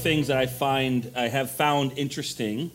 [0.00, 2.70] things that I find I have found interesting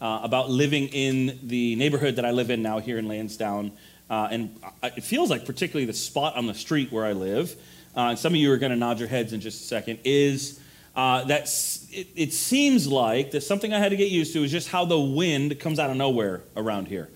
[0.00, 3.72] uh, about living in the neighborhood that I live in now here in Lansdowne,
[4.08, 7.54] uh, and it feels like particularly the spot on the street where I live,
[7.96, 9.98] uh, and some of you are going to nod your heads in just a second,
[10.04, 10.60] is
[10.96, 11.44] uh, that
[11.90, 14.84] it, it, seems like that something I had to get used to is just how
[14.84, 17.08] the wind comes out of nowhere around here.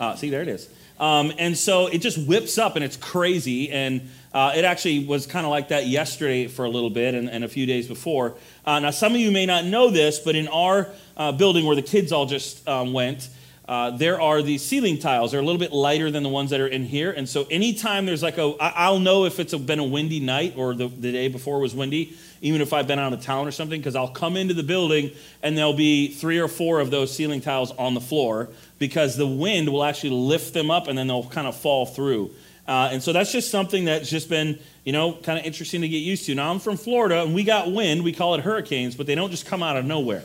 [0.00, 0.68] Uh, see, there it is.
[0.98, 3.70] Um, and so it just whips up and it's crazy.
[3.70, 7.30] And uh, it actually was kind of like that yesterday for a little bit and,
[7.30, 8.34] and a few days before.
[8.66, 11.74] Uh, now, some of you may not know this, but in our uh, building where
[11.74, 13.30] the kids all just um, went,
[13.66, 15.32] uh, there are these ceiling tiles.
[15.32, 17.10] They're a little bit lighter than the ones that are in here.
[17.12, 20.74] And so anytime there's like a, I'll know if it's been a windy night or
[20.74, 23.80] the, the day before was windy, even if I've been out of town or something,
[23.80, 25.12] because I'll come into the building
[25.42, 29.26] and there'll be three or four of those ceiling tiles on the floor because the
[29.26, 32.32] wind will actually lift them up and then they'll kind of fall through.
[32.68, 35.88] Uh, and so that's just something that's just been, you know, kind of interesting to
[35.88, 36.34] get used to.
[36.34, 38.02] Now, I'm from Florida and we got wind.
[38.02, 40.24] We call it hurricanes, but they don't just come out of nowhere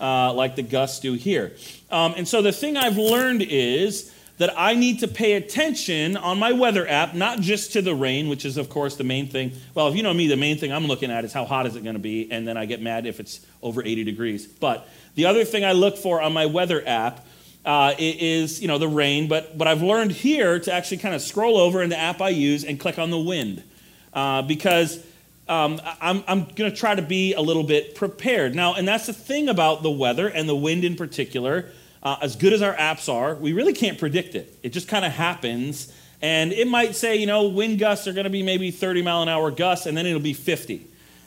[0.00, 1.52] uh, like the gusts do here.
[1.90, 6.38] Um, and so the thing I've learned is that I need to pay attention on
[6.38, 9.52] my weather app, not just to the rain, which is, of course, the main thing.
[9.74, 11.76] Well, if you know me, the main thing I'm looking at is how hot is
[11.76, 14.46] it going to be, and then I get mad if it's over 80 degrees.
[14.46, 17.24] But the other thing I look for on my weather app
[17.64, 21.22] uh, is you know the rain, but but I've learned here to actually kind of
[21.22, 23.62] scroll over in the app I use and click on the wind
[24.12, 25.04] uh, because
[25.48, 29.06] um, I'm I'm going to try to be a little bit prepared now, and that's
[29.06, 31.66] the thing about the weather and the wind in particular.
[32.02, 34.58] Uh, as good as our apps are, we really can't predict it.
[34.64, 38.24] It just kind of happens, and it might say you know wind gusts are going
[38.24, 40.84] to be maybe 30 mile an hour gusts, and then it'll be 50,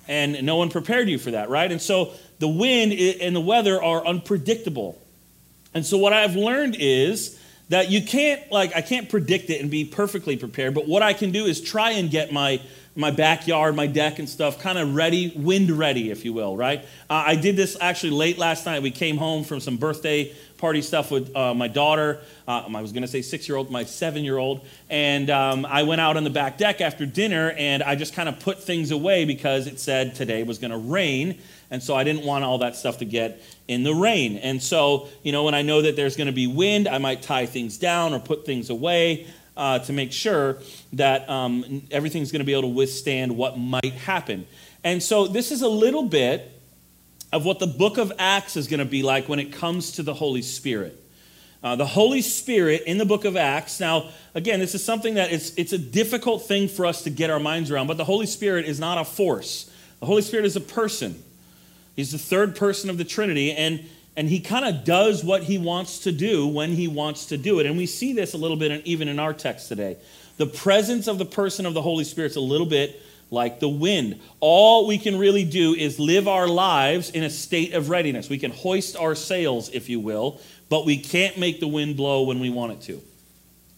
[0.09, 1.71] and no one prepared you for that, right?
[1.71, 5.01] And so the wind and the weather are unpredictable.
[5.75, 7.37] And so what I've learned is
[7.67, 11.13] that you can't like I can't predict it and be perfectly prepared, but what I
[11.13, 12.61] can do is try and get my
[12.95, 16.81] my backyard, my deck and stuff kind of ready, wind ready, if you will, right?
[17.09, 18.81] Uh, I did this actually late last night.
[18.81, 22.21] We came home from some birthday party stuff with uh, my daughter.
[22.47, 24.65] Uh, I was going to say six year old, my seven year old.
[24.89, 28.29] And um, I went out on the back deck after dinner and I just kind
[28.29, 31.39] of put things away because it said today was going to rain.
[31.71, 34.37] And so I didn't want all that stuff to get in the rain.
[34.37, 37.21] And so, you know, when I know that there's going to be wind, I might
[37.21, 39.27] tie things down or put things away
[39.57, 40.59] uh, to make sure
[40.93, 44.45] that um, everything's going to be able to withstand what might happen.
[44.83, 46.51] And so this is a little bit
[47.31, 50.03] of what the book of Acts is going to be like when it comes to
[50.03, 51.01] the Holy Spirit.
[51.63, 53.79] Uh, the Holy Spirit in the book of Acts.
[53.79, 57.31] Now, again, this is something that it's, it's a difficult thing for us to get
[57.31, 59.71] our minds around, but the Holy Spirit is not a force.
[59.99, 61.23] The Holy Spirit is a person.
[61.95, 63.85] He's the third person of the Trinity, and,
[64.17, 67.59] and he kind of does what he wants to do when he wants to do
[67.59, 67.65] it.
[67.65, 69.97] And we see this a little bit in, even in our text today.
[70.37, 73.01] The presence of the person of the Holy Spirit is a little bit
[73.31, 74.19] like the wind.
[74.39, 78.29] All we can really do is live our lives in a state of readiness.
[78.29, 82.23] We can hoist our sails, if you will, but we can't make the wind blow
[82.23, 83.01] when we want it to.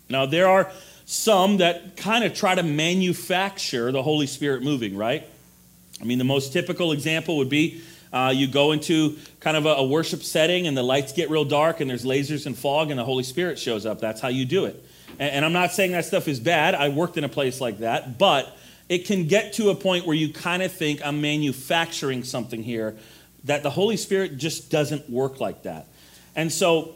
[0.10, 0.72] Now, there are
[1.06, 5.26] some that kind of try to manufacture the Holy Spirit moving, right?
[6.02, 7.82] I mean, the most typical example would be
[8.14, 11.46] uh, you go into kind of a, a, worship setting and the lights get real
[11.46, 14.00] dark and there's lasers and fog and the Holy Spirit shows up.
[14.00, 14.84] That's how you do it.
[15.20, 16.76] And, and I'm not saying that stuff is bad.
[16.76, 18.18] I worked in a place like that.
[18.18, 18.56] But
[18.90, 22.98] it can get to a point where you kind of think I'm manufacturing something here,
[23.44, 25.88] that the Holy Spirit just doesn't work like that.
[26.36, 26.94] And so,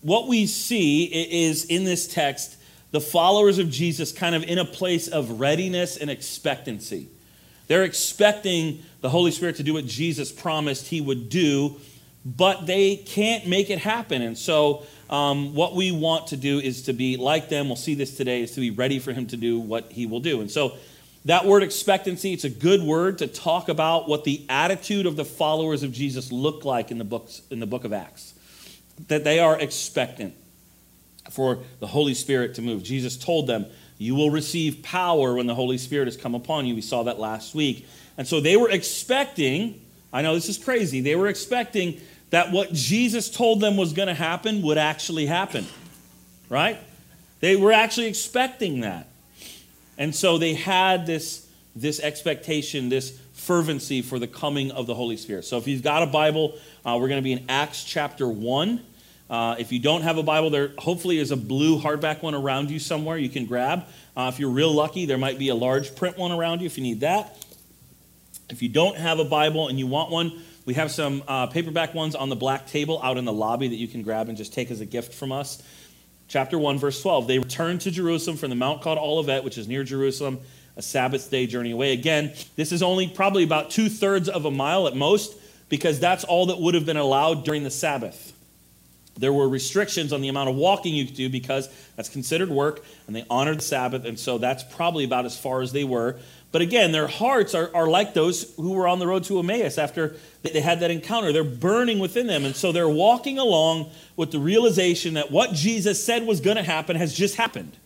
[0.00, 2.56] what we see is in this text,
[2.90, 7.08] the followers of Jesus kind of in a place of readiness and expectancy.
[7.66, 11.76] They're expecting the Holy Spirit to do what Jesus promised he would do,
[12.24, 14.22] but they can't make it happen.
[14.22, 17.68] And so, um, what we want to do is to be like them.
[17.68, 20.20] We'll see this today, is to be ready for him to do what he will
[20.20, 20.40] do.
[20.40, 20.76] And so,
[21.26, 25.24] that word expectancy, it's a good word to talk about what the attitude of the
[25.24, 28.34] followers of Jesus look like in the, books, in the book of Acts.
[29.08, 30.34] That they are expectant
[31.30, 32.82] for the Holy Spirit to move.
[32.82, 33.66] Jesus told them,
[33.98, 36.74] You will receive power when the Holy Spirit has come upon you.
[36.74, 37.86] We saw that last week.
[38.18, 39.80] And so they were expecting,
[40.12, 42.00] I know this is crazy, they were expecting
[42.30, 45.66] that what Jesus told them was going to happen would actually happen.
[46.48, 46.78] Right?
[47.40, 49.08] They were actually expecting that.
[49.96, 55.16] And so they had this, this expectation, this fervency for the coming of the Holy
[55.16, 55.44] Spirit.
[55.44, 56.54] So if you've got a Bible,
[56.84, 58.80] uh, we're going to be in Acts chapter 1.
[59.28, 62.70] Uh, if you don't have a Bible, there hopefully is a blue hardback one around
[62.70, 63.84] you somewhere you can grab.
[64.16, 66.76] Uh, if you're real lucky, there might be a large print one around you if
[66.76, 67.44] you need that.
[68.50, 71.94] If you don't have a Bible and you want one, we have some uh, paperback
[71.94, 74.52] ones on the black table out in the lobby that you can grab and just
[74.52, 75.62] take as a gift from us
[76.28, 77.26] chapter 1, verse 12.
[77.26, 80.40] They returned to Jerusalem from the mount called Olivet, which is near Jerusalem,
[80.76, 81.92] a Sabbath day journey away.
[81.92, 85.36] Again, this is only probably about two thirds of a mile at most
[85.68, 88.32] because that's all that would have been allowed during the Sabbath.
[89.16, 92.84] There were restrictions on the amount of walking you could do because that's considered work,
[93.06, 96.16] and they honored the Sabbath, and so that's probably about as far as they were.
[96.50, 99.76] But again, their hearts are, are like those who were on the road to Emmaus
[99.76, 101.32] after they had that encounter.
[101.32, 106.04] They're burning within them, and so they're walking along with the realization that what Jesus
[106.04, 107.76] said was going to happen has just happened.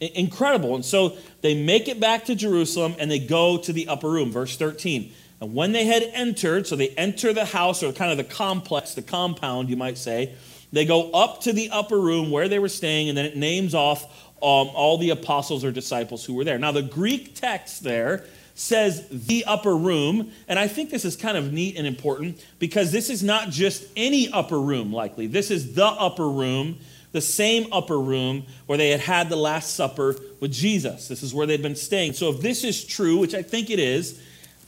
[0.00, 0.74] Incredible.
[0.74, 4.32] And so they make it back to Jerusalem and they go to the upper room.
[4.32, 5.12] Verse 13.
[5.44, 8.94] And when they had entered, so they enter the house or kind of the complex,
[8.94, 10.34] the compound, you might say,
[10.72, 13.74] they go up to the upper room where they were staying, and then it names
[13.74, 14.04] off
[14.42, 16.58] um, all the apostles or disciples who were there.
[16.58, 18.24] Now, the Greek text there
[18.54, 22.90] says the upper room, and I think this is kind of neat and important because
[22.90, 25.26] this is not just any upper room, likely.
[25.26, 26.78] This is the upper room,
[27.12, 31.06] the same upper room where they had had the Last Supper with Jesus.
[31.06, 32.14] This is where they'd been staying.
[32.14, 34.18] So, if this is true, which I think it is,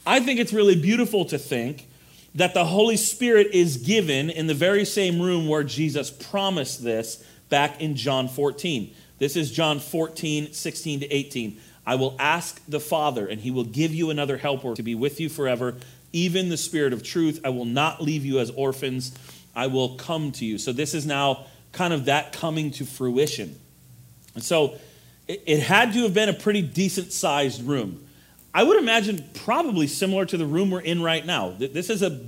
[0.07, 1.85] I think it's really beautiful to think
[2.33, 7.21] that the Holy Spirit is given in the very same room where Jesus promised this
[7.49, 8.95] back in John 14.
[9.17, 11.59] This is John 14, 16 to 18.
[11.85, 15.19] I will ask the Father, and he will give you another helper to be with
[15.19, 15.75] you forever,
[16.13, 17.41] even the Spirit of truth.
[17.43, 19.13] I will not leave you as orphans.
[19.57, 20.57] I will come to you.
[20.57, 23.59] So, this is now kind of that coming to fruition.
[24.35, 24.77] And so,
[25.27, 28.06] it, had to have been a pretty decent sized room.
[28.53, 31.55] I would imagine probably similar to the room we're in right now.
[31.57, 32.21] This is a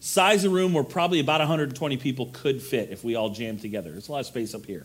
[0.00, 3.92] size of room where probably about 120 people could fit if we all jammed together.
[3.92, 4.84] There's a lot of space up here,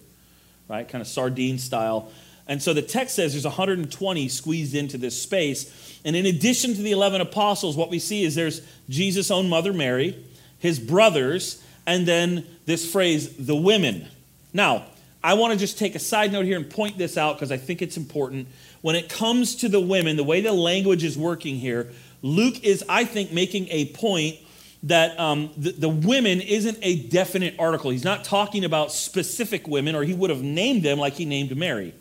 [0.68, 0.88] right?
[0.88, 2.12] Kind of sardine style.
[2.48, 6.00] And so the text says there's 120 squeezed into this space.
[6.06, 9.74] And in addition to the 11 apostles, what we see is there's Jesus' own mother,
[9.74, 10.24] Mary,
[10.60, 14.08] his brothers, and then this phrase, the women.
[14.54, 14.86] Now,
[15.24, 17.58] I want to just take a side note here and point this out because I
[17.58, 18.48] think it's important
[18.81, 21.91] when it comes to the women, the way the language is working here,
[22.21, 24.38] Luke is, I think, making a point
[24.83, 27.91] that um, the, the, women isn't a definite article.
[27.91, 31.56] He's not talking about specific women, or he would have named them like he named
[31.56, 31.94] Mary.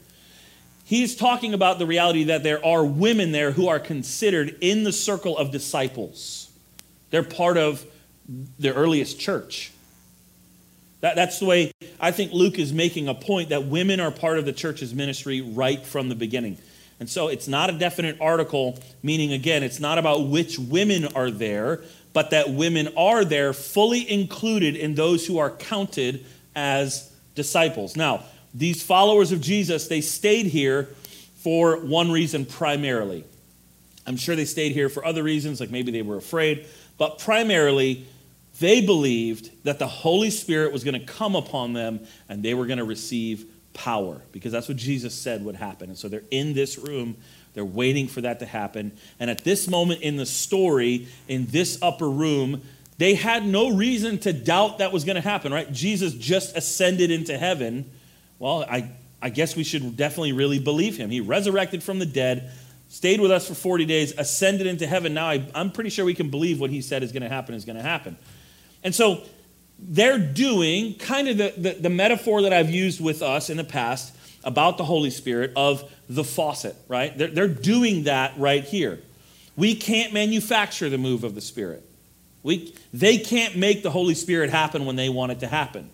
[0.85, 4.93] He's talking about the reality that there are women there who are considered in the
[4.93, 6.51] circle of disciples.
[7.11, 7.85] They're part of
[8.59, 9.73] the earliest church.
[11.01, 14.39] That, that's the way I think Luke is making a point that women are part
[14.39, 16.59] of the church's ministry right from the beginning.
[16.99, 21.31] And so it's not a definite article, meaning, again, it's not about which women are
[21.31, 21.83] there,
[22.15, 27.97] but that women are there fully included in those who are counted as disciples.
[27.97, 30.89] Now, these followers of Jesus, they stayed here
[31.37, 33.25] for one reason primarily.
[34.07, 36.67] I'm sure they stayed here for other reasons, like maybe they were afraid,
[36.97, 38.07] but primarily
[38.59, 42.67] they believed that the Holy Spirit was going to come upon them and they were
[42.67, 45.91] going to receive power because that's what Jesus said would happen.
[45.91, 47.17] And so they're in this room,
[47.55, 48.93] they're waiting for that to happen.
[49.21, 52.63] And at this moment in the story, in this upper room,
[52.99, 55.71] they had no reason to doubt that was going to happen, right?
[55.71, 57.91] Jesus just ascended into heaven.
[58.39, 61.11] Well, I, I guess we should definitely really believe him.
[61.11, 62.51] He resurrected from the dead,
[62.89, 65.13] stayed with us for 40 days, ascended into heaven.
[65.13, 67.55] Now I, I'm pretty sure we can believe what he said is going to happen
[67.55, 68.17] is going to happen.
[68.87, 69.21] And so
[69.81, 73.65] they're doing kind of the, the, the, metaphor that I've used with us in the
[73.65, 74.15] past
[74.45, 77.19] about the Holy Spirit of the faucet, right?
[77.19, 79.01] They're, they're doing that right here.
[79.57, 81.83] We can't manufacture the move of the Spirit.
[82.45, 85.91] We, they can't make the Holy Spirit happen when they want it to happen.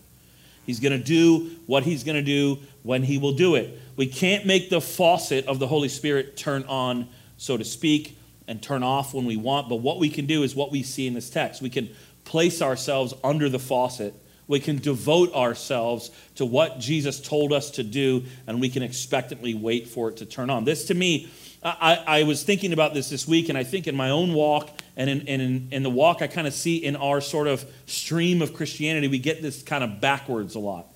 [0.66, 3.80] He's going to do what he's going to do when he will do it.
[3.96, 7.08] We can't make the faucet of the Holy Spirit turn on,
[7.38, 9.70] so to speak, and turn off when we want.
[9.70, 11.62] But what we can do is what we see in this text.
[11.62, 11.88] We can
[12.25, 14.14] place ourselves under the faucet.
[14.49, 19.55] We can devote ourselves to what Jesus told us to do, and we can expectantly
[19.55, 20.64] wait for it to turn on.
[20.64, 21.31] This, to me,
[21.62, 24.71] I, I was thinking about this this week, and I think in my own walk
[24.97, 28.43] and in, in, in the walk I kind of see in our sort of stream
[28.43, 30.87] of Christianity, we get this kind of backwards a lot.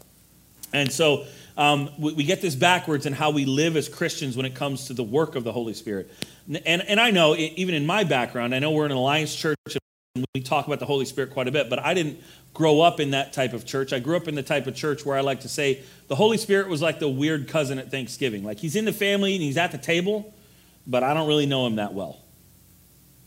[0.72, 1.24] And so
[1.56, 4.88] um, we, we, get this backwards in how we live as Christians when it comes
[4.88, 6.10] to the work of the Holy Spirit.
[6.48, 9.56] And, and I know, even in my background, I know we're an Alliance church
[10.34, 12.20] we talk about the Holy Spirit quite a bit, but I didn't
[12.54, 13.92] grow up in that type of church.
[13.92, 16.38] I grew up in the type of church where I like to say the Holy
[16.38, 18.44] Spirit was like the weird cousin at Thanksgiving.
[18.44, 20.34] Like he's in the family and he's at the table,
[20.86, 22.18] but I don't really know him that well.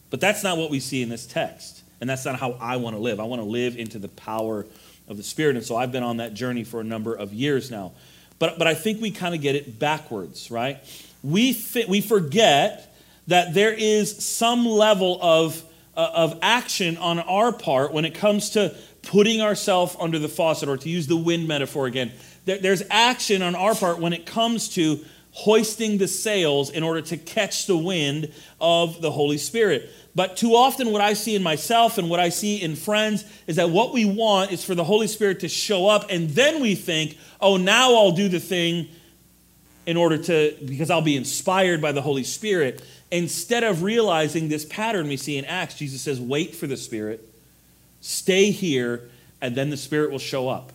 [0.10, 1.84] But that's not what we see in this text.
[2.02, 3.20] And that's not how I want to live.
[3.20, 4.66] I want to live into the power
[5.08, 5.56] of the Spirit.
[5.56, 7.92] And so I've been on that journey for a number of years now.
[8.40, 10.80] But, but I think we kind of get it backwards, right?
[11.22, 12.96] We, fi- we forget
[13.28, 15.62] that there is some level of
[16.00, 20.70] Uh, of action on our part when it comes to putting ourselves under the faucet,
[20.70, 22.10] or to use the wind metaphor again.
[22.46, 27.18] There's action on our part when it comes to hoisting the sails in order to
[27.18, 29.90] catch the wind of the Holy Spirit.
[30.16, 33.58] But too often, what I see in myself and what I see in friends is
[33.58, 36.76] that what we want is for the Holy Spirit to show up, and then we
[36.76, 38.88] think, oh, now I'll do the thing
[39.86, 42.82] in order to, because I'll be inspired by the Holy Spirit.
[43.12, 47.28] Instead of realizing this pattern we see in Acts, Jesus says, wait for the Spirit,
[48.02, 49.10] stay here,
[49.42, 50.72] and then the Spirit will show up.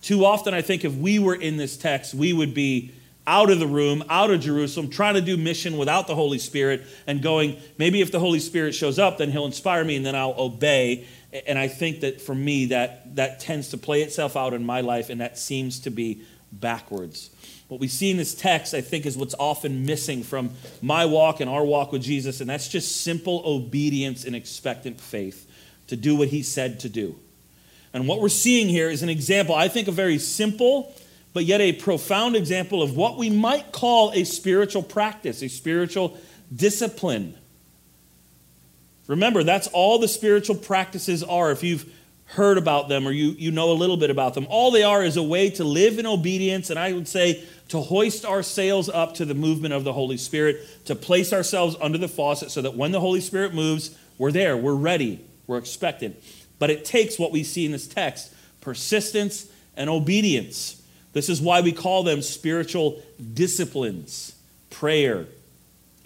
[0.00, 2.92] Too often, I think if we were in this text, we would be
[3.26, 6.84] out of the room, out of Jerusalem, trying to do mission without the Holy Spirit,
[7.06, 10.14] and going, maybe if the Holy Spirit shows up, then he'll inspire me and then
[10.14, 11.06] I'll obey.
[11.46, 14.80] And I think that for me, that, that tends to play itself out in my
[14.80, 16.22] life, and that seems to be
[16.52, 17.30] backwards.
[17.68, 21.40] What we see in this text, I think, is what's often missing from my walk
[21.40, 25.50] and our walk with Jesus, and that's just simple obedience and expectant faith
[25.88, 27.16] to do what he said to do.
[27.92, 30.94] And what we're seeing here is an example, I think, a very simple
[31.36, 36.16] but yet a profound example of what we might call a spiritual practice, a spiritual
[36.50, 37.36] discipline.
[39.06, 41.50] Remember, that's all the spiritual practices are.
[41.52, 41.92] If you've
[42.24, 45.04] heard about them or you, you know a little bit about them, all they are
[45.04, 48.88] is a way to live in obedience, and I would say to hoist our sails
[48.88, 52.62] up to the movement of the Holy Spirit, to place ourselves under the faucet so
[52.62, 56.16] that when the Holy Spirit moves, we're there, we're ready, we're expected.
[56.58, 59.46] But it takes what we see in this text persistence
[59.76, 60.82] and obedience.
[61.12, 63.02] This is why we call them spiritual
[63.34, 64.34] disciplines
[64.70, 65.26] prayer,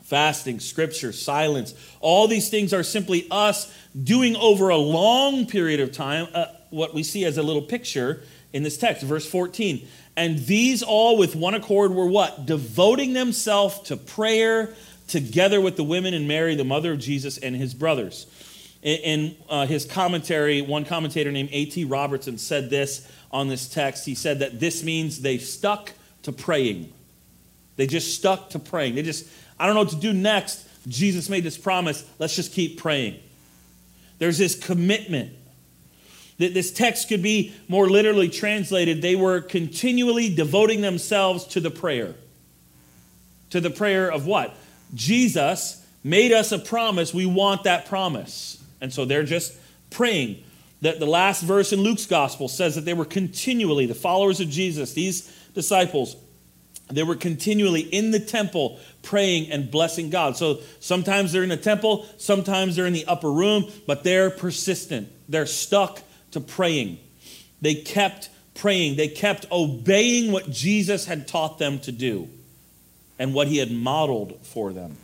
[0.02, 1.74] fasting, scripture, silence.
[2.00, 6.94] All these things are simply us doing over a long period of time uh, what
[6.94, 9.86] we see as a little picture in this text, verse 14.
[10.16, 12.46] And these all with one accord were what?
[12.46, 14.74] Devoting themselves to prayer
[15.08, 18.26] together with the women and Mary, the mother of Jesus, and his brothers.
[18.82, 21.84] In, uh, his commentary, one commentator named A.T.
[21.84, 24.06] Robertson said this on this text.
[24.06, 26.92] He said that this means they stuck to praying.
[27.76, 28.94] They just stuck to praying.
[28.94, 29.26] They just,
[29.58, 30.66] I don't know what to do next.
[30.88, 32.08] Jesus made this promise.
[32.18, 33.20] Let's just keep praying.
[34.18, 35.32] There's this commitment.
[36.40, 39.02] That this text could be more literally translated.
[39.02, 42.14] They were continually devoting themselves to the prayer.
[43.50, 44.56] To the prayer of what?
[44.94, 47.12] Jesus made us a promise.
[47.12, 48.62] We want that promise.
[48.80, 49.54] And so they're just
[49.90, 50.42] praying
[50.80, 54.48] that the last verse in Luke's gospel says that they were continually, the followers of
[54.48, 56.16] Jesus, these disciples,
[56.90, 60.38] they were continually in the temple praying and blessing God.
[60.38, 65.08] So sometimes they're in the temple, sometimes they're in the upper room, but they're persistent.
[65.28, 66.00] They're stuck
[66.32, 66.98] to praying.
[67.60, 72.28] They kept praying, they kept obeying what Jesus had taught them to do
[73.18, 74.96] and what he had modeled for them.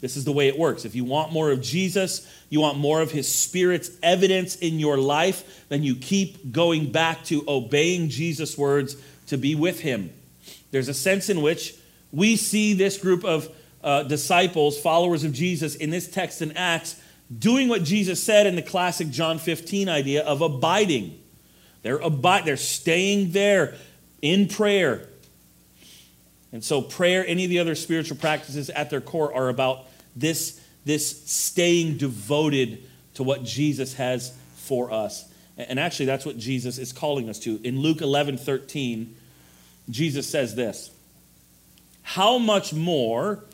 [0.00, 0.84] This is the way it works.
[0.84, 4.98] If you want more of Jesus, you want more of his spirit's evidence in your
[4.98, 8.96] life, then you keep going back to obeying Jesus' words
[9.28, 10.12] to be with him.
[10.72, 11.76] There's a sense in which
[12.10, 13.48] we see this group of
[13.82, 17.00] uh, disciples, followers of Jesus, in this text in Acts,
[17.38, 21.18] doing what Jesus said in the classic John 15 idea of abiding.
[21.82, 23.74] They're, abide, they're staying there
[24.20, 25.08] in prayer.
[26.52, 30.60] And so, prayer, any of the other spiritual practices at their core are about this,
[30.84, 32.84] this staying devoted
[33.14, 35.28] to what Jesus has for us.
[35.56, 37.60] And actually, that's what Jesus is calling us to.
[37.62, 39.16] In Luke 11 13,
[39.90, 40.90] Jesus says this
[42.02, 43.44] How much more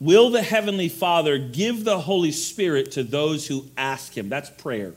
[0.00, 4.28] will the Heavenly Father give the Holy Spirit to those who ask Him?
[4.28, 4.92] That's prayer.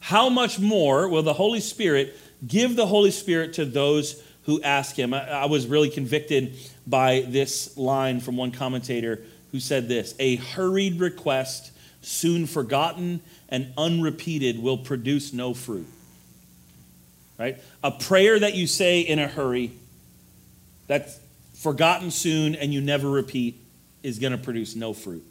[0.00, 2.16] How much more will the Holy Spirit
[2.46, 5.14] give the Holy Spirit to those who ask Him?
[5.14, 10.36] I, I was really convicted by this line from one commentator who said this A
[10.36, 15.86] hurried request, soon forgotten and unrepeated, will produce no fruit.
[17.38, 17.58] Right?
[17.82, 19.72] A prayer that you say in a hurry,
[20.86, 21.18] that's
[21.54, 23.61] forgotten soon and you never repeat,
[24.02, 25.24] is going to produce no fruit.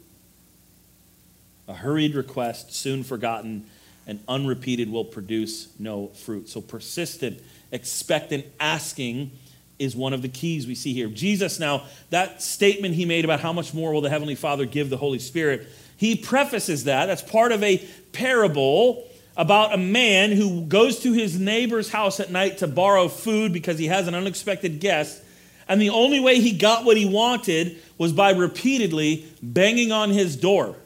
[1.68, 3.66] A hurried request, soon forgotten
[4.06, 6.48] and unrepeated, will produce no fruit.
[6.48, 9.30] So persistent, expectant asking
[9.78, 11.08] is one of the keys we see here.
[11.08, 14.90] Jesus, now, that statement he made about how much more will the Heavenly Father give
[14.90, 17.06] the Holy Spirit, he prefaces that.
[17.06, 17.78] That's part of a
[18.12, 23.52] parable about a man who goes to his neighbor's house at night to borrow food
[23.52, 25.22] because he has an unexpected guest.
[25.68, 30.36] And the only way he got what he wanted was by repeatedly banging on his
[30.36, 30.76] door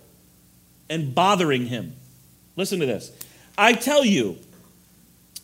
[0.89, 1.95] and bothering him.
[2.57, 3.11] Listen to this.
[3.59, 4.39] I tell you,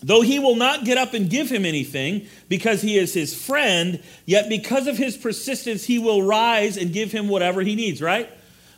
[0.03, 4.03] Though he will not get up and give him anything because he is his friend,
[4.27, 8.29] yet because of his persistence, he will rise and give him whatever he needs, right?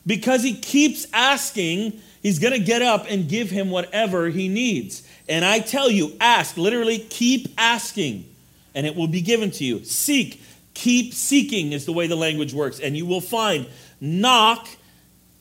[0.07, 5.03] Because he keeps asking, he's going to get up and give him whatever he needs.
[5.27, 8.27] And I tell you, ask, literally, keep asking,
[8.75, 9.83] and it will be given to you.
[9.85, 10.43] Seek,
[10.75, 13.67] keep seeking is the way the language works, and you will find.
[14.01, 14.69] Knock,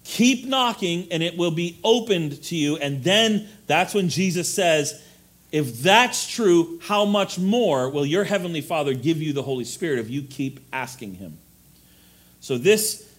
[0.03, 2.77] Keep knocking and it will be opened to you.
[2.77, 5.01] And then that's when Jesus says,
[5.51, 9.99] if that's true, how much more will your heavenly Father give you the Holy Spirit
[9.99, 11.37] if you keep asking him?
[12.41, 13.09] So this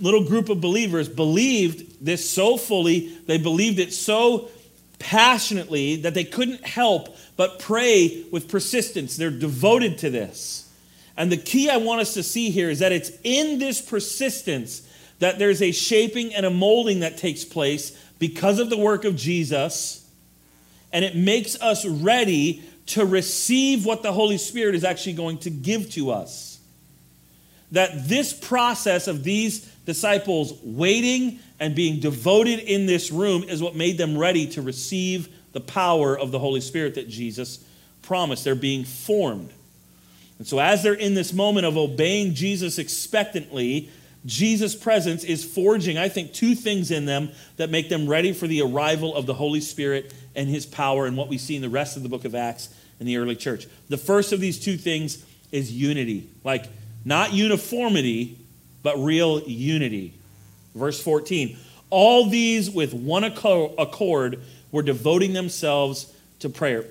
[0.00, 4.50] little group of believers believed this so fully, they believed it so
[4.98, 9.16] passionately that they couldn't help but pray with persistence.
[9.16, 10.59] They're devoted to this.
[11.16, 14.82] And the key I want us to see here is that it's in this persistence
[15.18, 19.16] that there's a shaping and a molding that takes place because of the work of
[19.16, 20.08] Jesus.
[20.92, 25.50] And it makes us ready to receive what the Holy Spirit is actually going to
[25.50, 26.58] give to us.
[27.72, 33.76] That this process of these disciples waiting and being devoted in this room is what
[33.76, 37.62] made them ready to receive the power of the Holy Spirit that Jesus
[38.02, 38.44] promised.
[38.44, 39.52] They're being formed.
[40.40, 43.90] And so, as they're in this moment of obeying Jesus expectantly,
[44.24, 48.46] Jesus' presence is forging, I think, two things in them that make them ready for
[48.46, 51.68] the arrival of the Holy Spirit and his power and what we see in the
[51.68, 53.66] rest of the book of Acts in the early church.
[53.90, 56.26] The first of these two things is unity.
[56.42, 56.64] Like,
[57.04, 58.38] not uniformity,
[58.82, 60.14] but real unity.
[60.74, 61.58] Verse 14
[61.90, 64.40] All these with one accord
[64.72, 66.86] were devoting themselves to prayer.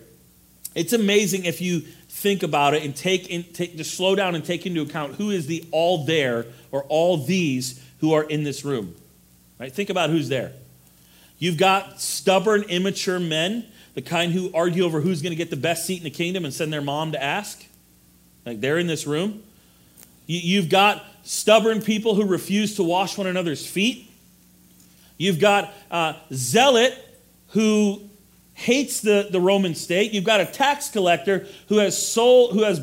[0.76, 1.82] It's amazing if you
[2.20, 5.32] think about it and take, in, take just slow down and take into account who
[5.32, 8.94] is the all there or all these who are in this room.
[9.58, 9.74] Right?
[9.74, 10.52] Think about who's there.
[11.38, 15.56] You've got stubborn, immature men, the kind who argue over who's going to get the
[15.56, 17.66] best seat in the kingdom and send their mom to ask.
[18.46, 19.44] Like they're in this room.
[20.28, 24.12] You've got stubborn people who refuse to wash one another's feet.
[25.18, 26.94] You've got a zealot
[27.50, 28.09] who
[28.60, 30.12] hates the, the Roman state.
[30.12, 32.82] You've got a tax collector who has sold, who has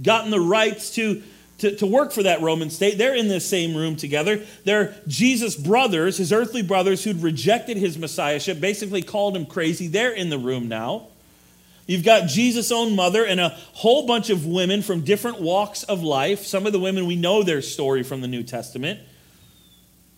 [0.00, 1.22] gotten the rights to,
[1.58, 2.96] to, to work for that Roman state.
[2.96, 4.40] They're in the same room together.
[4.64, 9.86] They're Jesus' brothers, his earthly brothers who'd rejected his messiahship, basically called him crazy.
[9.86, 11.08] They're in the room now.
[11.86, 16.02] You've got Jesus' own mother and a whole bunch of women from different walks of
[16.02, 16.46] life.
[16.46, 19.00] Some of the women, we know their story from the New Testament.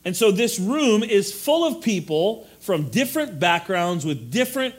[0.05, 4.77] And so this room is full of people from different backgrounds with different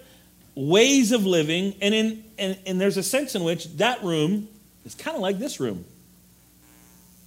[0.55, 1.75] ways of living.
[1.81, 4.47] And, in, and, and there's a sense in which that room
[4.85, 5.85] is kind of like this room.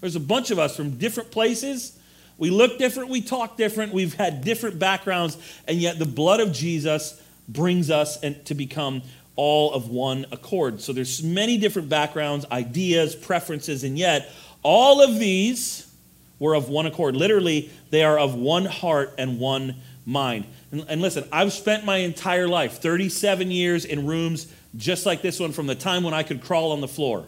[0.00, 1.98] There's a bunch of us from different places.
[2.38, 5.36] We look different, we talk different, we've had different backgrounds,
[5.66, 9.02] and yet the blood of Jesus brings us and to become
[9.34, 10.80] all of one accord.
[10.80, 14.30] So there's many different backgrounds, ideas, preferences, and yet
[14.62, 15.92] all of these
[16.38, 17.16] were of one accord.
[17.16, 20.44] Literally, they are of one heart and one mind.
[20.70, 25.40] And, and listen, I've spent my entire life, 37 years in rooms just like this
[25.40, 27.26] one, from the time when I could crawl on the floor.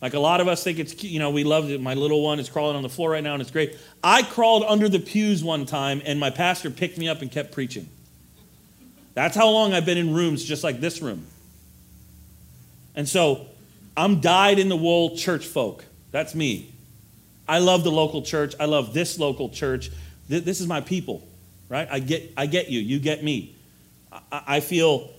[0.00, 1.80] Like a lot of us think it's, you know, we love it.
[1.80, 3.76] My little one is crawling on the floor right now and it's great.
[4.04, 7.52] I crawled under the pews one time and my pastor picked me up and kept
[7.52, 7.88] preaching.
[9.14, 11.26] That's how long I've been in rooms just like this room.
[12.94, 13.46] And so
[13.96, 15.84] I'm dyed in the wool church folk.
[16.12, 16.70] That's me.
[17.48, 18.54] I love the local church.
[18.60, 19.90] I love this local church.
[20.28, 21.26] This is my people,
[21.68, 21.88] right?
[21.90, 22.80] I get, I get you.
[22.80, 23.54] You get me.
[24.30, 25.10] I feel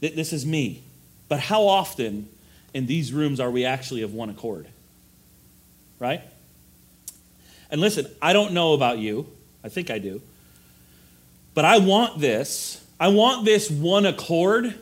[0.00, 0.82] that this is me.
[1.28, 2.28] But how often
[2.72, 4.66] in these rooms are we actually of one accord?
[5.98, 6.22] Right?
[7.70, 9.26] And listen, I don't know about you.
[9.62, 10.20] I think I do.
[11.54, 14.74] But I want this I want this one accord.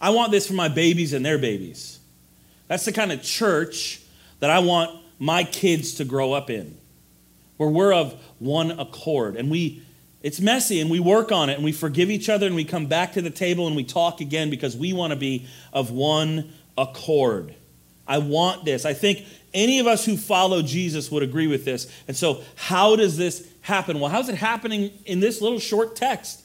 [0.00, 1.98] I want this for my babies and their babies.
[2.68, 4.02] That's the kind of church
[4.40, 6.76] that I want my kids to grow up in,
[7.56, 9.36] where we're of one accord.
[9.36, 9.82] And we,
[10.26, 12.86] it's messy and we work on it and we forgive each other and we come
[12.86, 16.52] back to the table and we talk again because we want to be of one
[16.76, 17.54] accord.
[18.08, 18.84] I want this.
[18.84, 21.88] I think any of us who follow Jesus would agree with this.
[22.08, 24.00] And so, how does this happen?
[24.00, 26.44] Well, how's it happening in this little short text?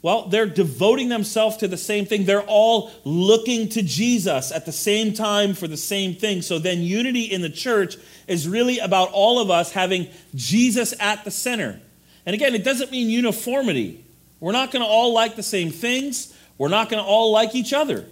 [0.00, 2.24] Well, they're devoting themselves to the same thing.
[2.24, 6.40] They're all looking to Jesus at the same time for the same thing.
[6.40, 7.96] So then, unity in the church
[8.28, 11.80] is really about all of us having Jesus at the center.
[12.28, 14.04] And again, it doesn't mean uniformity.
[14.38, 17.54] We're not going to all like the same things, we're not going to all like
[17.54, 18.04] each other.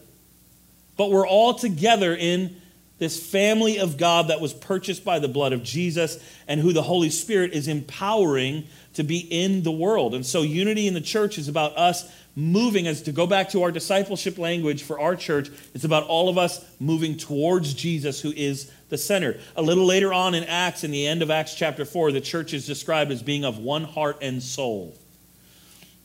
[0.96, 2.59] But we're all together in
[2.96, 6.81] this family of God that was purchased by the blood of Jesus and who the
[6.81, 10.14] Holy Spirit is empowering to be in the world.
[10.14, 13.64] And so, unity in the church is about us moving, as to go back to
[13.64, 18.33] our discipleship language for our church, it's about all of us moving towards Jesus, who
[18.33, 19.38] is the center.
[19.57, 22.55] A little later on in Acts, in the end of Acts chapter 4, the church
[22.55, 24.96] is described as being of one heart and soul.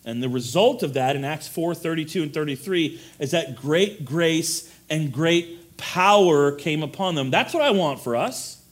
[0.03, 4.73] And the result of that in Acts 4 32 and 33 is that great grace
[4.89, 7.29] and great power came upon them.
[7.29, 8.63] That's what I want for us.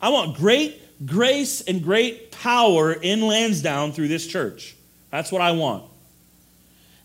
[0.00, 4.76] I want great grace and great power in Lansdowne through this church.
[5.10, 5.84] That's what I want.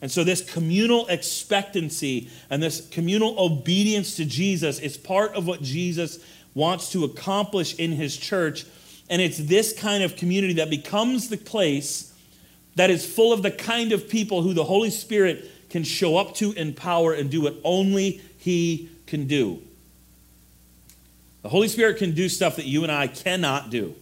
[0.01, 5.61] And so, this communal expectancy and this communal obedience to Jesus is part of what
[5.61, 6.23] Jesus
[6.57, 8.65] wants to accomplish in his church.
[9.09, 12.13] And it's this kind of community that becomes the place
[12.75, 16.33] that is full of the kind of people who the Holy Spirit can show up
[16.35, 19.61] to, empower, and do what only he can do.
[21.43, 23.95] The Holy Spirit can do stuff that you and I cannot do.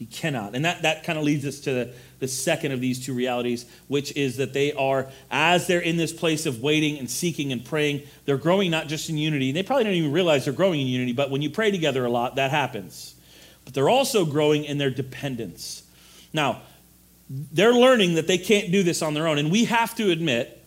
[0.00, 0.54] He cannot.
[0.54, 3.66] And that, that kind of leads us to the, the second of these two realities,
[3.86, 7.62] which is that they are, as they're in this place of waiting and seeking and
[7.62, 9.50] praying, they're growing not just in unity.
[9.50, 12.02] And They probably don't even realize they're growing in unity, but when you pray together
[12.06, 13.14] a lot, that happens.
[13.66, 15.82] But they're also growing in their dependence.
[16.32, 16.62] Now,
[17.28, 19.36] they're learning that they can't do this on their own.
[19.36, 20.64] And we have to admit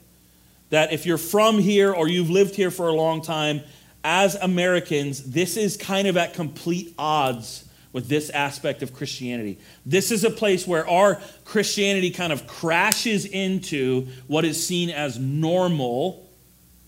[0.69, 3.61] that if you're from here or you've lived here for a long time,
[4.03, 9.59] as Americans, this is kind of at complete odds with this aspect of Christianity.
[9.85, 15.17] This is a place where our Christianity kind of crashes into what is seen as
[15.17, 16.29] normal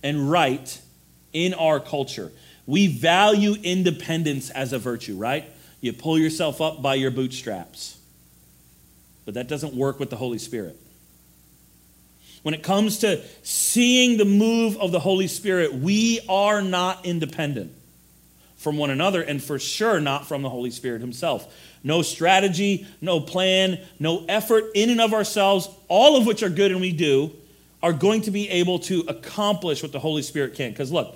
[0.03, 0.81] and right
[1.31, 2.31] in our culture.
[2.65, 5.45] We value independence as a virtue, right?
[5.79, 7.99] You pull yourself up by your bootstraps.
[9.25, 10.75] But that doesn't work with the Holy Spirit.
[12.41, 17.71] When it comes to seeing the move of the Holy Spirit, we are not independent
[18.57, 21.53] from one another, and for sure not from the Holy Spirit Himself.
[21.83, 26.71] No strategy, no plan, no effort in and of ourselves, all of which are good
[26.71, 27.31] and we do,
[27.83, 30.71] are going to be able to accomplish what the Holy Spirit can.
[30.71, 31.15] Because look,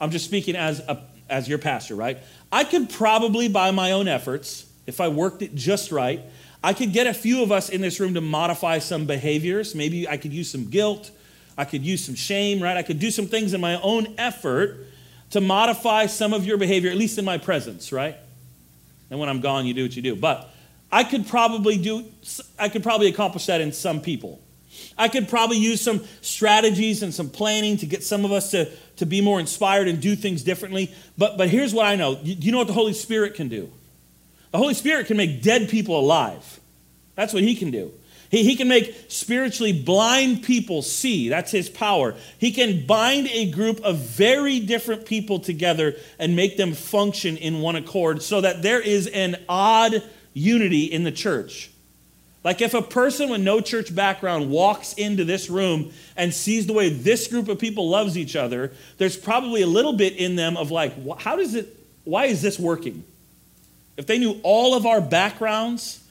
[0.00, 2.18] I'm just speaking as, a, as your pastor, right?
[2.52, 6.20] I could probably, by my own efforts, if I worked it just right,
[6.62, 9.74] I could get a few of us in this room to modify some behaviors.
[9.74, 11.10] Maybe I could use some guilt.
[11.58, 12.76] I could use some shame, right?
[12.76, 14.86] I could do some things in my own effort
[15.30, 18.16] to modify some of your behavior, at least in my presence, right?
[19.10, 20.16] And when I'm gone, you do what you do.
[20.16, 20.50] But
[20.90, 22.04] I could probably do,
[22.58, 24.40] I could probably accomplish that in some people.
[24.98, 28.70] I could probably use some strategies and some planning to get some of us to,
[28.96, 30.94] to be more inspired and do things differently.
[31.16, 32.18] But, but here's what I know.
[32.22, 33.70] You, you know what the Holy Spirit can do?
[34.52, 36.60] The Holy Spirit can make dead people alive.
[37.14, 37.92] That's what He can do.
[38.30, 41.28] He, he can make spiritually blind people see.
[41.28, 42.14] That's his power.
[42.38, 47.60] He can bind a group of very different people together and make them function in
[47.60, 50.02] one accord so that there is an odd
[50.34, 51.70] unity in the church.
[52.46, 56.72] Like if a person with no church background walks into this room and sees the
[56.72, 60.56] way this group of people loves each other, there's probably a little bit in them
[60.56, 63.02] of like, how does it, why is this working?
[63.96, 66.05] If they knew all of our backgrounds,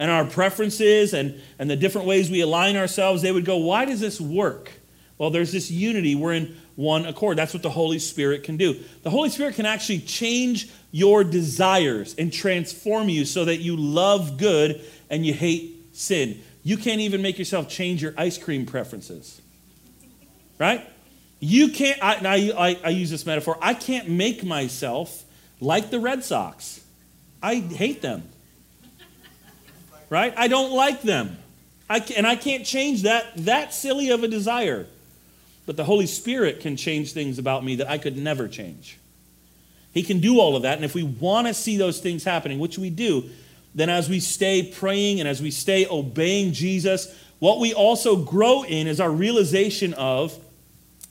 [0.00, 3.84] and our preferences and, and the different ways we align ourselves, they would go, Why
[3.84, 4.72] does this work?
[5.18, 6.14] Well, there's this unity.
[6.14, 7.36] We're in one accord.
[7.36, 8.80] That's what the Holy Spirit can do.
[9.02, 14.38] The Holy Spirit can actually change your desires and transform you so that you love
[14.38, 16.40] good and you hate sin.
[16.62, 19.42] You can't even make yourself change your ice cream preferences.
[20.58, 20.88] Right?
[21.40, 25.24] You can't, I, I, I use this metaphor, I can't make myself
[25.60, 26.82] like the Red Sox.
[27.42, 28.22] I hate them
[30.10, 30.34] right?
[30.36, 31.38] I don't like them.
[31.88, 34.86] I and I can't change that that silly of a desire.
[35.66, 38.98] But the Holy Spirit can change things about me that I could never change.
[39.92, 40.76] He can do all of that.
[40.76, 43.30] And if we want to see those things happening, which we do,
[43.74, 48.62] then as we stay praying and as we stay obeying Jesus, what we also grow
[48.64, 50.36] in is our realization of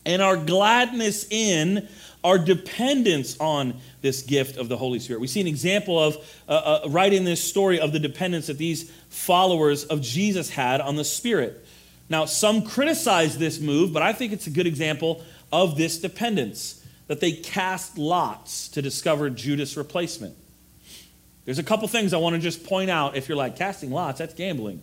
[0.06, 1.88] and our gladness in
[2.23, 5.21] our dependence on this gift of the Holy Spirit.
[5.21, 6.51] We see an example of, uh,
[6.84, 10.95] uh, right in this story, of the dependence that these followers of Jesus had on
[10.95, 11.65] the Spirit.
[12.10, 16.86] Now, some criticize this move, but I think it's a good example of this dependence
[17.08, 20.36] that they cast lots to discover Judas' replacement.
[21.45, 23.15] There's a couple things I want to just point out.
[23.15, 24.82] If you're like, casting lots, that's gambling.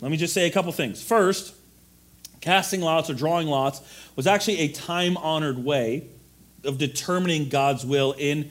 [0.00, 1.02] Let me just say a couple things.
[1.02, 1.54] First,
[2.40, 3.80] casting lots or drawing lots
[4.16, 6.08] was actually a time honored way
[6.64, 8.50] of determining God's will in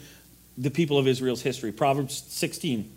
[0.58, 1.72] the people of Israel's history.
[1.72, 2.92] Proverbs 16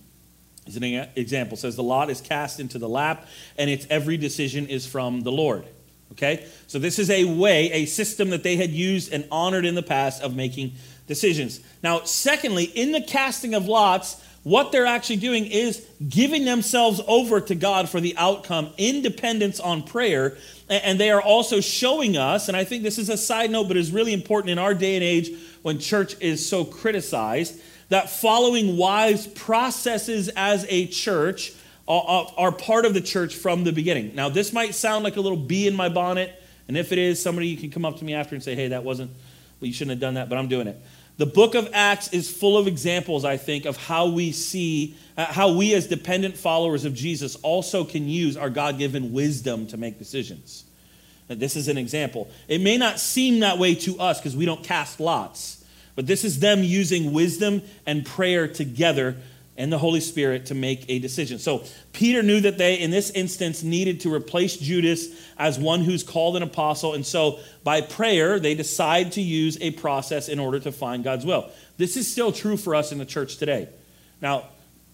[0.66, 0.84] is an
[1.16, 1.54] example.
[1.56, 5.22] It says the lot is cast into the lap, and its every decision is from
[5.22, 5.64] the Lord.
[6.12, 6.46] Okay?
[6.66, 9.82] So this is a way, a system that they had used and honored in the
[9.82, 10.72] past of making
[11.06, 11.60] decisions.
[11.82, 17.40] Now, secondly, in the casting of lots, what they're actually doing is giving themselves over
[17.40, 20.36] to God for the outcome in dependence on prayer.
[20.68, 23.76] And they are also showing us, and I think this is a side note, but
[23.76, 25.30] is really important in our day and age
[25.62, 31.52] when church is so criticized, that following wise processes as a church
[31.86, 34.14] are part of the church from the beginning.
[34.14, 36.32] Now, this might sound like a little bee in my bonnet,
[36.68, 38.68] and if it is, somebody you can come up to me after and say, hey,
[38.68, 39.10] that wasn't,
[39.60, 40.80] well, you shouldn't have done that, but I'm doing it.
[41.22, 45.26] The book of Acts is full of examples, I think, of how we see, uh,
[45.26, 49.76] how we as dependent followers of Jesus also can use our God given wisdom to
[49.76, 50.64] make decisions.
[51.28, 52.28] And this is an example.
[52.48, 56.24] It may not seem that way to us because we don't cast lots, but this
[56.24, 59.16] is them using wisdom and prayer together
[59.56, 61.38] and the Holy Spirit to make a decision.
[61.38, 66.02] So Peter knew that they, in this instance, needed to replace Judas as one who's
[66.02, 66.94] called an apostle.
[66.94, 71.26] And so by prayer, they decide to use a process in order to find God's
[71.26, 71.50] will.
[71.76, 73.68] This is still true for us in the church today.
[74.22, 74.44] Now,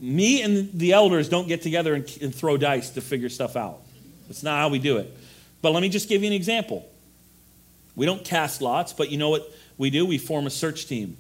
[0.00, 3.80] me and the elders don't get together and, and throw dice to figure stuff out.
[4.26, 5.16] That's not how we do it.
[5.62, 6.88] But let me just give you an example.
[7.96, 10.06] We don't cast lots, but you know what we do?
[10.06, 11.16] We form a search team.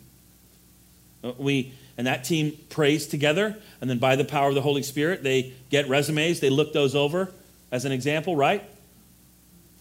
[1.24, 4.84] Uh, we and that team prays together, and then by the power of the Holy
[4.84, 7.32] Spirit, they get resumes, they look those over
[7.72, 8.62] as an example, right?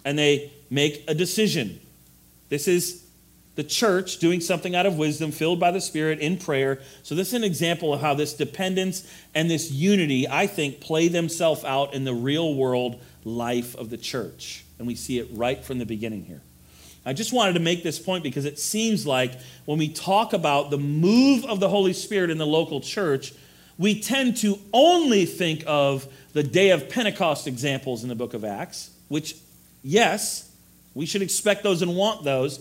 [0.03, 1.79] And they make a decision.
[2.49, 3.05] This is
[3.53, 6.79] the church doing something out of wisdom, filled by the Spirit in prayer.
[7.03, 11.07] So, this is an example of how this dependence and this unity, I think, play
[11.07, 14.63] themselves out in the real world life of the church.
[14.79, 16.41] And we see it right from the beginning here.
[17.07, 19.31] I just wanted to make this point because it seems like
[19.63, 23.33] when we talk about the move of the Holy Spirit in the local church,
[23.77, 28.43] we tend to only think of the day of Pentecost examples in the book of
[28.43, 29.37] Acts, which,
[29.83, 30.51] yes,
[30.95, 32.59] we should expect those and want those,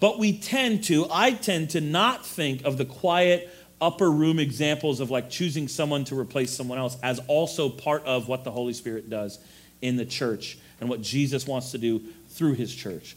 [0.00, 3.48] but we tend to, I tend to not think of the quiet
[3.80, 8.26] upper room examples of like choosing someone to replace someone else as also part of
[8.26, 9.38] what the Holy Spirit does
[9.80, 13.14] in the church and what Jesus wants to do through his church.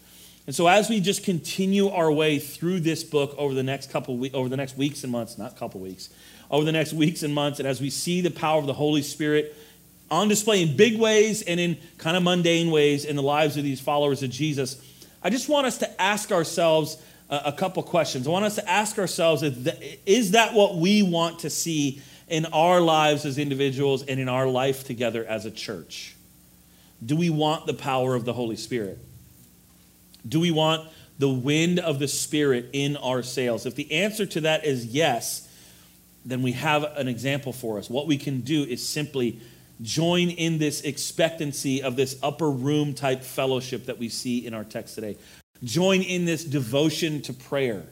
[0.50, 4.18] And so as we just continue our way through this book over the next couple
[4.18, 6.10] we- over the next weeks and months, not couple weeks,
[6.50, 9.04] over the next weeks and months, and as we see the power of the Holy
[9.04, 9.56] Spirit
[10.10, 13.64] on display in big ways and in kind of mundane ways in the lives of
[13.64, 14.82] these followers of Jesus,
[15.22, 16.98] I just want us to ask ourselves
[17.30, 18.28] a, a couple questions.
[18.28, 22.82] I want us to ask ourselves is that what we want to see in our
[22.82, 26.16] lives as individuals and in our life together as a church?
[27.06, 28.98] Do we want the power of the Holy Spirit?
[30.30, 30.88] Do we want
[31.18, 33.66] the wind of the Spirit in our sails?
[33.66, 35.48] If the answer to that is yes,
[36.26, 37.90] then we have an example for us.
[37.90, 39.40] What we can do is simply
[39.82, 44.64] join in this expectancy of this upper room type fellowship that we see in our
[44.64, 45.18] text today.
[45.64, 47.84] Join in this devotion to prayer.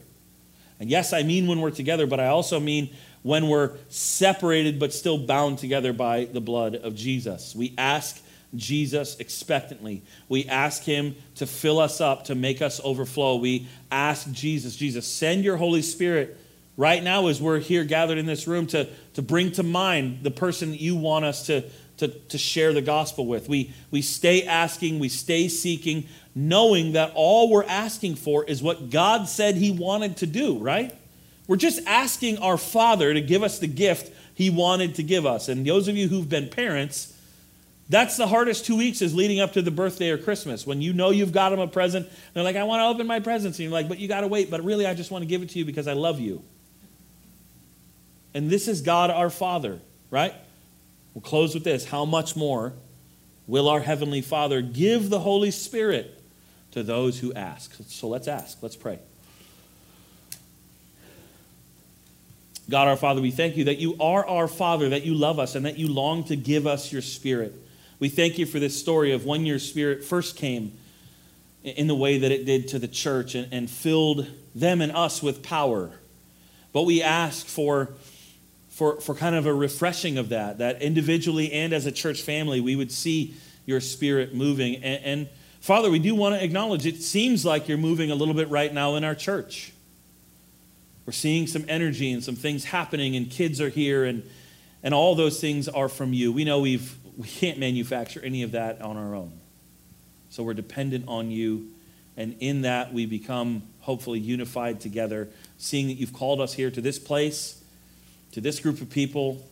[0.80, 4.92] And yes, I mean when we're together, but I also mean when we're separated but
[4.92, 7.54] still bound together by the blood of Jesus.
[7.54, 8.22] We ask
[8.54, 10.02] Jesus expectantly.
[10.28, 13.36] We ask Him to fill us up, to make us overflow.
[13.36, 16.38] We ask Jesus, Jesus, send your Holy Spirit
[16.76, 20.30] right now as we're here gathered in this room to, to bring to mind the
[20.30, 21.64] person that you want us to,
[21.98, 23.48] to, to share the gospel with.
[23.48, 28.90] We, we stay asking, we stay seeking, knowing that all we're asking for is what
[28.90, 30.94] God said He wanted to do, right?
[31.48, 35.48] We're just asking our Father to give us the gift He wanted to give us.
[35.48, 37.12] And those of you who've been parents,
[37.88, 40.92] that's the hardest two weeks is leading up to the birthday or Christmas when you
[40.92, 42.06] know you've got them a present.
[42.06, 43.58] And they're like, I want to open my presents.
[43.58, 44.50] And you're like, but you got to wait.
[44.50, 46.42] But really, I just want to give it to you because I love you.
[48.34, 50.34] And this is God our Father, right?
[51.14, 51.86] We'll close with this.
[51.86, 52.74] How much more
[53.46, 56.22] will our Heavenly Father give the Holy Spirit
[56.72, 57.74] to those who ask?
[57.86, 58.62] So let's ask.
[58.62, 58.98] Let's pray.
[62.68, 65.54] God our Father, we thank you that you are our Father, that you love us,
[65.54, 67.54] and that you long to give us your Spirit.
[68.00, 70.72] We thank you for this story of when your spirit first came
[71.64, 75.22] in the way that it did to the church and, and filled them and us
[75.22, 75.90] with power.
[76.72, 77.90] But we ask for,
[78.70, 82.60] for, for kind of a refreshing of that, that individually and as a church family,
[82.60, 83.34] we would see
[83.66, 84.76] your spirit moving.
[84.76, 85.28] And, and
[85.60, 88.72] Father, we do want to acknowledge it seems like you're moving a little bit right
[88.72, 89.72] now in our church.
[91.04, 94.22] We're seeing some energy and some things happening, and kids are here, and,
[94.82, 96.30] and all those things are from you.
[96.32, 99.32] We know we've we can't manufacture any of that on our own.
[100.30, 101.68] So we're dependent on you.
[102.16, 105.28] And in that, we become hopefully unified together,
[105.58, 107.62] seeing that you've called us here to this place,
[108.32, 109.44] to this group of people,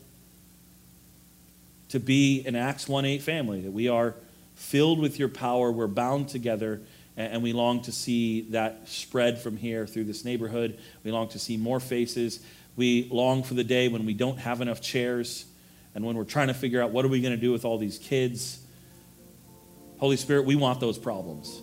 [1.89, 4.15] to be an Acts 1 8 family, that we are
[4.55, 6.81] filled with your power, we're bound together,
[7.17, 10.79] and we long to see that spread from here through this neighborhood.
[11.03, 12.41] We long to see more faces.
[12.77, 15.47] We long for the day when we don't have enough chairs
[15.97, 17.79] and when we're trying to figure out what are we going to do with all
[17.79, 18.61] these kids.
[19.97, 21.63] Holy Spirit, we want those problems.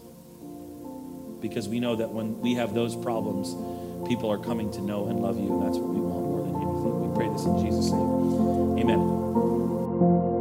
[1.39, 3.54] Because we know that when we have those problems,
[4.10, 5.54] people are coming to know and love you.
[5.54, 7.12] And that's what we want more than anything.
[7.12, 8.80] We pray this in Jesus' name.
[8.80, 10.33] Amen.